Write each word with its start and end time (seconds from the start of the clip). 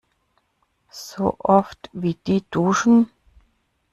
So 1.05 1.35
oft, 1.37 1.91
wie 1.93 2.15
die 2.25 2.43
duschen! 2.49 3.11